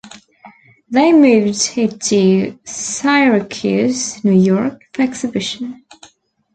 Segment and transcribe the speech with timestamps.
[0.89, 5.85] They moved it to Syracuse, New York, for exhibition.